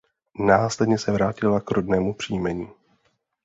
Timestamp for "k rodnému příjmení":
1.61-2.69